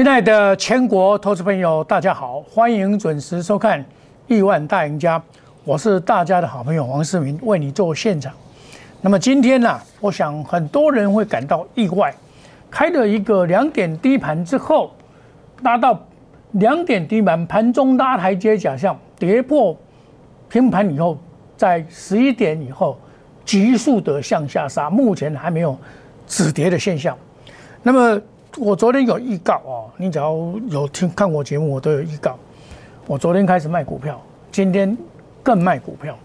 [0.00, 3.78] 亲爱的全国投资朋友，大家好，欢迎准时收看
[4.28, 5.18] 《亿万大赢家》，
[5.62, 8.32] 我是大家的好朋友王世明，为你做现场。
[9.02, 12.14] 那么今天呢，我想很多人会感到意外，
[12.70, 14.90] 开了一个两点低盘之后，
[15.60, 16.00] 拉到
[16.52, 19.76] 两点低盘，盘中拉台阶假象，跌破
[20.48, 21.18] 平盘以后，
[21.58, 22.98] 在十一点以后
[23.44, 25.78] 急速的向下杀，目前还没有
[26.26, 27.14] 止跌的现象。
[27.82, 28.18] 那么
[28.58, 30.34] 我昨天有预告哦，你只要
[30.68, 32.36] 有听看我节目，我都有预告。
[33.06, 34.96] 我昨天开始卖股票，今天
[35.42, 36.16] 更卖股票。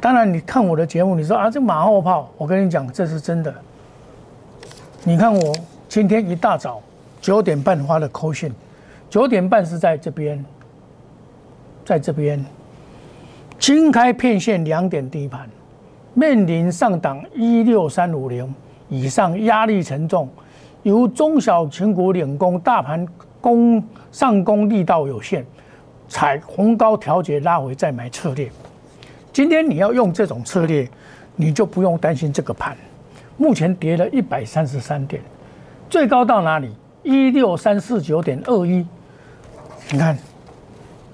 [0.00, 3.54] 当然，你看我的节目，你说啊，这马后炮，我跟你讲，这是真的。
[5.02, 5.54] 你看我
[5.88, 6.80] 今天一大早
[7.20, 8.52] 九点半发的扣讯，
[9.10, 10.44] 九点半是在这边，
[11.84, 12.44] 在这边，
[13.58, 15.48] 金开片线两点低盘，
[16.12, 18.54] 面临上档一六三五零
[18.88, 20.28] 以上压力沉重，
[20.82, 23.06] 由中小型股领攻，大盘
[23.40, 23.82] 攻
[24.12, 25.44] 上攻力道有限，
[26.08, 28.50] 踩红高调节拉回再买策略。
[29.32, 30.88] 今天你要用这种策略，
[31.36, 32.76] 你就不用担心这个盘。
[33.36, 35.20] 目前跌了一百三十三点，
[35.90, 36.72] 最高到哪里？
[37.02, 38.86] 一六三四九点二一。
[39.90, 40.16] 你看，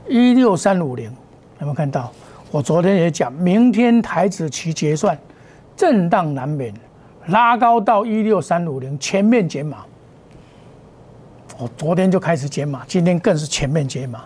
[0.06, 1.06] 一六三五零，
[1.60, 2.12] 有没有看到？
[2.50, 5.16] 我昨天也讲，明天台子期结算，
[5.76, 6.74] 震荡难免，
[7.26, 9.78] 拉高到一六三五零，前面减码。
[11.58, 14.24] 我昨天就开始减码，今天更是前面减码。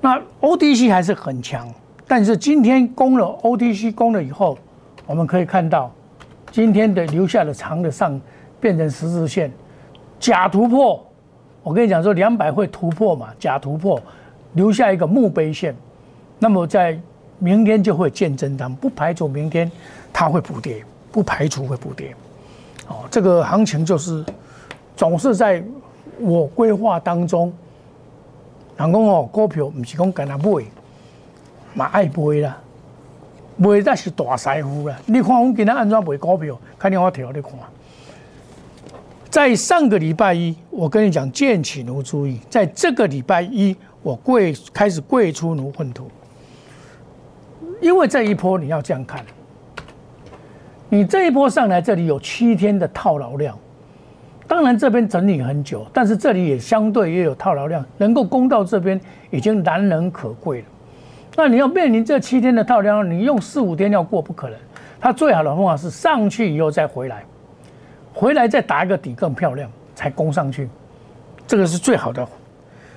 [0.00, 1.68] 那 ODC 还是很强。
[2.06, 4.58] 但是今天攻了 OTC 攻了以后，
[5.06, 5.90] 我们可以看到，
[6.50, 8.20] 今天的留下的长的上
[8.60, 9.50] 变成十字线，
[10.20, 11.04] 假突破。
[11.62, 13.28] 我跟你讲说，两百会突破嘛？
[13.38, 14.00] 假突破，
[14.52, 15.74] 留下一个墓碑线。
[16.38, 16.98] 那么在
[17.38, 19.70] 明天就会见真章，不排除明天
[20.12, 22.12] 它会补跌，不排除会补跌。
[22.88, 24.24] 哦，这个行情就是
[24.96, 25.62] 总是在
[26.18, 27.52] 我规划当中。
[28.76, 30.64] 人讲哦，股票不是讲跟他买。
[31.74, 32.58] 嘛爱买啦，
[33.56, 34.94] 买才是大师傅啦！
[35.06, 36.58] 你看我今天安怎买股票？
[36.78, 37.52] 看你我调你看。
[39.30, 46.10] 在上个礼拜一，我跟你讲剑起奴注意，在这个礼拜一，我贵开始贵出奴混土。
[47.80, 49.24] 因为这一波你要这样看，
[50.92, 53.58] 你这一波上来，这里有七天的套牢量，
[54.46, 60.66] 当然这边整理很久，但是这里也相对也有套牢量，能够攻到这边已经难能可贵了。
[61.34, 64.58] 那你要面临这七天的套量，你用四五天要过不可能。
[65.00, 67.24] 它最好的方法是上去以后再回来，
[68.12, 70.68] 回来再打一个底更漂亮，才攻上去，
[71.46, 72.28] 这个是最好的。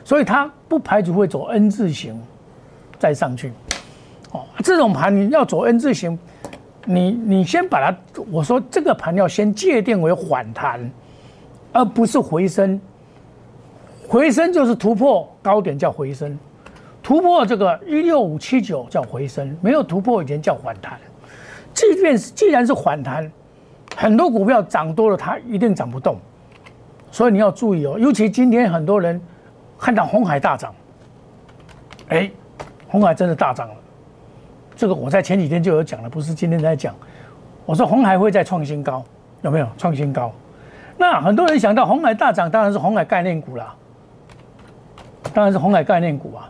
[0.03, 2.21] 所以它不排除会走 N 字形
[2.99, 3.53] 再上去。
[4.33, 6.19] 哦，这种盘你要走 N 字形，
[6.85, 7.97] 你你先把它，
[8.31, 10.89] 我说这个盘要先界定为反弹，
[11.73, 12.79] 而不是回升。
[14.07, 16.37] 回升就是突破高点叫回升。
[17.01, 20.99] 突破这个一六五七九叫回升，没有突破以前叫反弹。
[21.73, 23.31] 即便是既然是反弹，
[23.95, 26.17] 很多股票涨多了，它一定涨不动。
[27.11, 29.19] 所以你要注意哦，尤其今天很多人
[29.77, 30.73] 看到红海大涨，
[32.09, 32.29] 哎，
[32.87, 33.75] 红海真的大涨了。
[34.75, 36.93] 这个我在前几天就有讲了，不是今天在讲。
[37.65, 39.03] 我说红海会再创新高，
[39.41, 40.31] 有没有创新高？
[40.97, 43.73] 那很多人想到红海大涨，当然是红海概念股啦，
[45.33, 46.49] 当然是红海概念股啊。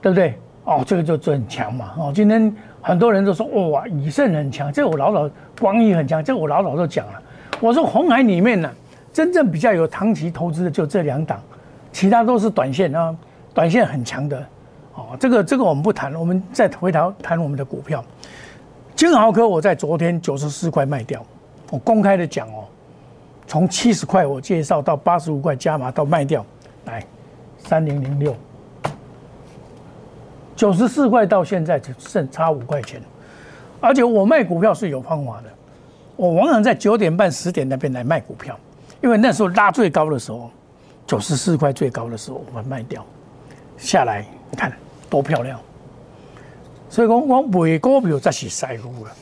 [0.00, 0.34] 对不对？
[0.64, 1.92] 哦，这个就就很强嘛。
[1.96, 7.22] 哦，今天很多人都说哇，以盛很强，这我老早光益很强，这我老早就讲了。
[7.60, 8.68] 我说红海里面呢，
[9.12, 11.40] 真正比较有长期投资的就这两档，
[11.92, 13.14] 其他都是短线啊，
[13.54, 14.44] 短线很强的。
[15.18, 18.04] 这个这个我们不谈了，我们再回头谈我们的股票。
[18.94, 21.24] 金豪科我在昨天九十四块卖掉，
[21.70, 22.64] 我公开的讲哦，
[23.46, 26.44] 从七十块我介绍到八十五块加码到卖掉，
[26.84, 27.04] 来
[27.58, 28.36] 三零零六。
[30.54, 33.00] 九十四块到现在只剩差五块钱，
[33.80, 35.48] 而且我卖股票是有方法的，
[36.14, 38.56] 我往往在九点半、十点那边来卖股票，
[39.00, 40.50] 因为那时候拉最高的时候，
[41.06, 43.04] 九十四块最高的时候我卖掉，
[43.76, 44.70] 下来你看
[45.12, 45.60] 多漂亮。
[46.88, 49.12] 所以讲我卖股票才是财富了，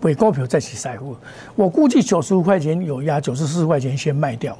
[0.00, 1.16] 卖股票才是财富。
[1.56, 4.56] 我估计九十五块钱有压，九十四块钱先卖掉，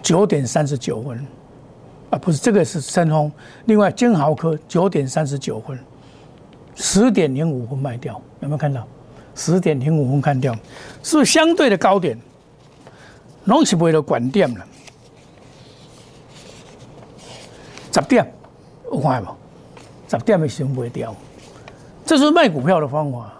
[0.00, 1.26] 九点三十九分。
[2.10, 3.32] 啊，不是这个是深丰，
[3.64, 5.76] 另外金豪科九点三十九分，
[6.76, 8.86] 十点零五分卖掉，有没有看到？
[9.34, 10.54] 十点零五分看掉，
[11.02, 12.16] 是不相对的高点？
[13.46, 14.64] 拢是为了管店了。
[17.92, 18.33] 十点
[18.94, 19.26] 有看无？
[20.08, 21.14] 十点的时候卖掉，
[22.04, 23.32] 这是卖股票的方法。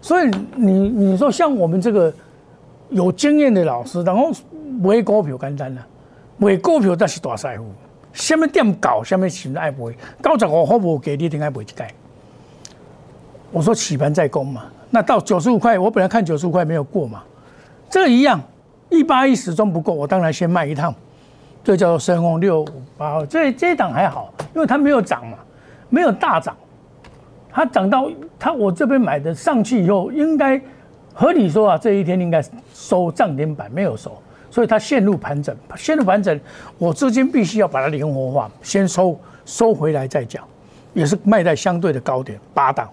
[0.00, 2.12] 所以你你说像我们这个
[2.90, 4.30] 有经验的老师，然后
[4.80, 5.86] 买股票简单啦，
[6.36, 7.64] 买股票才是大财富。
[8.12, 9.78] 什么店搞，什么钱爱买，
[10.22, 11.90] 九十五块无给你，定爱买一盖。
[13.50, 17.22] 我说起盘再攻嘛，那到九十五块，我本来看九十五块没有过嘛，
[17.88, 18.40] 这一样，
[18.90, 20.94] 一八一始终不够，我当然先卖一趟，
[21.64, 25.38] 这叫做深红六五八二，这这档还好，因为它没有涨嘛，
[25.88, 26.56] 没有大涨，
[27.50, 30.60] 它涨到它我这边买的上去以后，应该
[31.14, 34.16] 合理说啊，这一天应该收涨停板，没有收，
[34.50, 36.38] 所以它陷入盘整，陷入盘整，
[36.78, 40.44] 我资金必须要把它灵活化，先收收回来再讲，
[40.94, 42.88] 也是卖在相对的高点八档。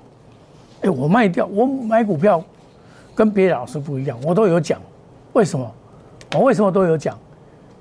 [0.81, 2.41] 哎，我卖掉，我买股票
[3.13, 4.79] 跟别的老师不一样，我都有讲，
[5.33, 5.69] 为什么？
[6.35, 7.17] 我为什么都有讲？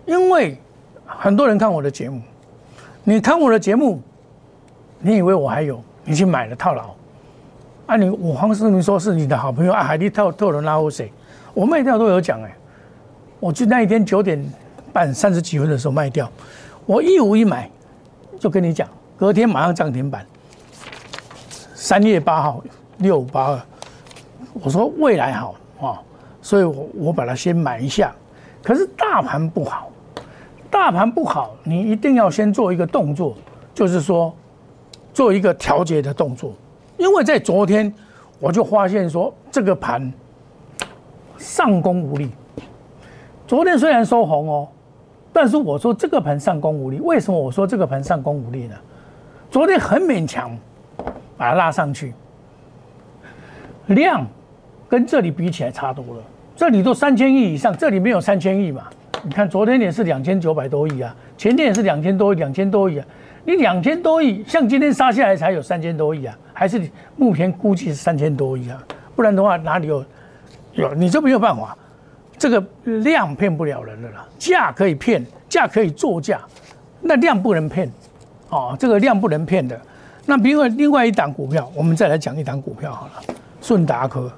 [0.07, 0.57] 因为
[1.05, 2.21] 很多人看我的节目，
[3.09, 4.03] 你看我的节目，
[5.01, 6.95] 你以为我还有，你去买了套牢，
[7.87, 11.11] 啊，你我黄世明说是你的好朋友啊，海利套套人拉后谁？
[11.55, 12.55] 我卖掉都有讲哎，
[13.41, 14.39] 我就那一天九点
[14.93, 16.31] 半三十几分的时候卖掉，
[16.85, 17.71] 我一五一买，
[18.39, 20.27] 就跟你讲，隔天马上涨停板，
[21.75, 22.63] 三月八号。
[22.99, 23.61] 六五八二，
[24.53, 26.03] 我说未来好啊，
[26.43, 28.13] 所以我我把它先买一下。
[28.61, 29.89] 可是大盘不好，
[30.79, 33.37] 大盘不好，你一定要先做一个动作，
[33.75, 34.33] 就是说
[35.13, 36.55] 做一个调节的动作。
[36.97, 37.93] 因为在昨天
[38.39, 40.11] 我就发现说这个盘
[41.37, 42.31] 上攻无力。
[43.47, 44.69] 昨天虽然收红哦，
[45.33, 47.01] 但是我说这个盘上攻无力。
[47.01, 48.77] 为什么我说这个盘上攻无力呢？
[49.51, 50.57] 昨天很勉强
[51.37, 52.15] 把它拉上去。
[53.89, 54.25] 量
[54.89, 56.23] 跟这里比起来差多了，
[56.57, 58.85] 这里都三千亿以上，这里没有三千亿嘛？
[59.23, 63.07] 你看昨天也是两千九百多亿啊，前天也是两千多亿，两千多亿啊。
[63.45, 66.81] 你两千多亿，像今天杀下来才有三千多亿啊，还是
[67.17, 68.83] 目前估计是三千多亿啊？
[69.17, 70.05] 不然的话哪里有
[70.75, 70.95] 有？
[70.95, 71.77] 你就没有办法，
[72.37, 76.41] 这个量骗不了人的啦，价可以骗，价可以作价，
[77.01, 77.91] 那量不能骗，
[78.51, 79.81] 哦，这个量不能骗的。
[80.27, 83.13] 那另外另外一档股票，我们再来讲一档股票好了。
[83.63, 84.31] 顺达科，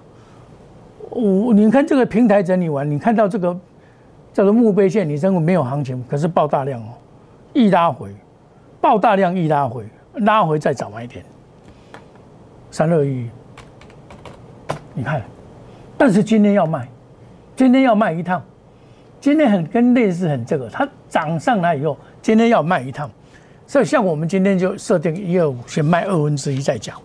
[1.11, 3.59] 我你看这个平台整理完，你看到这个
[4.33, 6.93] 叫做墓碑线，你认为没有行情，可是爆大量哦，
[7.53, 8.15] 一拉回，
[8.81, 9.85] 爆大量一拉回，
[10.15, 11.25] 拉回再找买点，
[12.71, 13.29] 三二一，
[14.95, 15.23] 你看，
[15.99, 16.89] 但是今天要卖，
[17.57, 18.43] 今天要卖一趟，
[19.21, 23.11] 今天很跟类似很这个，它涨上来以后，今天要卖一趟，
[23.67, 26.97] 所以像我们今天就设定一二五，先卖二分之一再讲。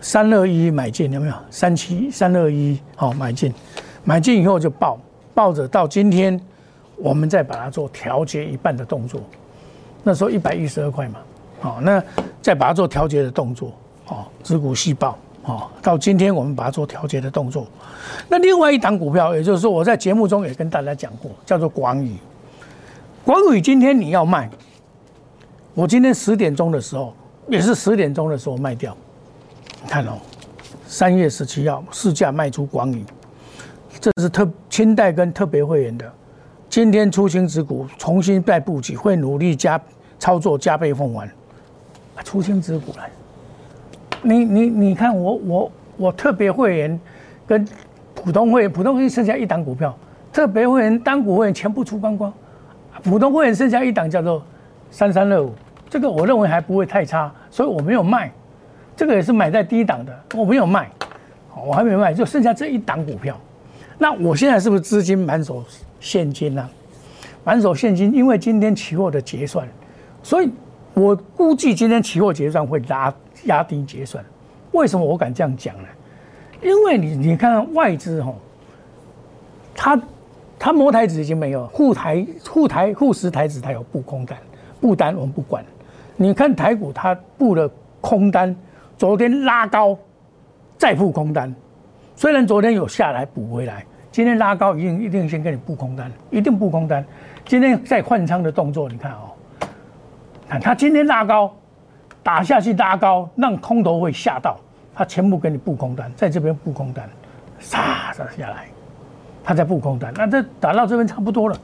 [0.00, 1.34] 三二一买进有没有？
[1.50, 3.52] 三七三二一好买进，
[4.04, 4.98] 买进以后就抱
[5.34, 6.40] 抱着到今天，
[6.96, 9.20] 我们再把它做调节一半的动作。
[10.02, 11.18] 那时候一百一十二块嘛，
[11.60, 12.02] 好，那
[12.42, 13.72] 再把它做调节的动作，
[14.08, 17.66] 哦，支股细胞，哦，到今天我们把它做调节的动作。
[18.28, 22.14] 那另外一档股票，也就是说我在节目中也跟大家讲过，叫做广宇。
[23.24, 24.50] 广宇今天你要卖，
[25.72, 27.14] 我今天十点钟的时候，
[27.48, 28.94] 也是十点钟的时候卖掉。
[29.82, 30.18] 你看哦，
[30.86, 33.02] 三月十七号市价卖出广宇，
[34.04, 36.12] 这是特清代跟特别会员的。
[36.68, 39.80] 今天出清持股，重新再布局，会努力加
[40.18, 41.26] 操作，加倍奉还。
[42.22, 43.08] 出清持股来，
[44.20, 47.00] 你你你看我我我特别会员
[47.46, 47.66] 跟
[48.14, 49.96] 普通会员，普通会员剩下一档股票，
[50.30, 52.30] 特别会员单股会员全部出光光，
[53.02, 54.44] 普通会员剩下一档叫做
[54.90, 55.52] 三三六五，
[55.88, 58.30] 这个我认为还不会太差，所以我没有卖。
[58.94, 60.90] 这个也是买在低档的，我没有卖，
[61.66, 63.34] 我还没卖，就剩下这一档股票。
[63.98, 65.64] 那我现在是不是资金满手
[66.00, 66.68] 现金呢？
[67.44, 69.68] 满手现金，因为今天期货的结算，
[70.22, 70.50] 所以
[70.94, 74.24] 我估计今天期货结算会拉压低结算。
[74.72, 75.88] 为什么我敢这样讲呢？
[76.62, 78.34] 因为你你看外资哈，
[79.74, 80.00] 它
[80.58, 84.38] 它摩台子已经没有，护台护台护十台子它有布空单，
[84.80, 85.64] 布单我们不管。
[86.16, 87.70] 你看台股它布了
[88.00, 88.54] 空单。
[88.96, 89.98] 昨天拉高，
[90.78, 91.52] 再布空单，
[92.16, 97.04] 虽然昨天有下来补回来，今天拉高一定一定先给你布空单，一定布空单。
[97.44, 99.30] 今天在换仓的动作，你看哦，
[100.48, 101.54] 看他今天拉高，
[102.22, 104.56] 打下去拉高，让空头会吓到，
[104.94, 107.08] 他全部给你布空单，在这边布空单，
[107.58, 108.66] 杀杀下来，
[109.42, 111.56] 他在布空单，那这打到这边差不多了，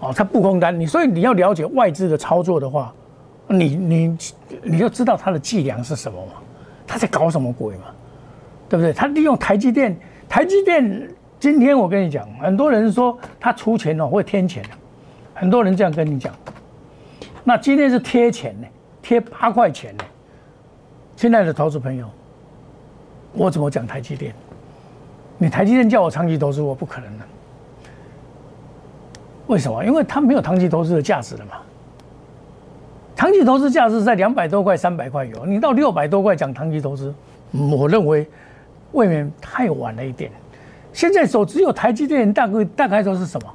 [0.00, 2.92] 哦，他布空单，你所以你要了解外资的操作的话。
[3.50, 4.18] 你你
[4.62, 6.32] 你就知道他的伎俩是什么嘛？
[6.86, 7.84] 他在搞什么鬼嘛？
[8.68, 8.92] 对不对？
[8.92, 9.96] 他利用台积电，
[10.28, 11.08] 台积电
[11.40, 14.70] 今天我跟你讲，很多人说他出钱哦，会添钱的，
[15.34, 16.34] 很多人这样跟你讲。
[17.44, 18.66] 那今天是贴钱呢，
[19.00, 20.04] 贴八块钱呢。
[21.16, 22.06] 亲爱的投资朋友，
[23.32, 24.34] 我怎么讲台积电？
[25.38, 27.24] 你台积电叫我长期投资，我不可能的。
[29.46, 29.82] 为什么？
[29.82, 31.52] 因为它没有长期投资的价值了嘛。
[33.16, 37.14] 长期投资价值在两百多块、三百块有，你到六百多块讲长期投资，
[37.52, 38.28] 我认为。
[38.92, 40.30] 未免太晚了一点。
[40.92, 43.54] 现在手只有台积电大概大概都是什么？